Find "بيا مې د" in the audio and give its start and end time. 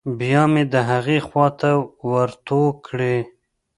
0.19-0.75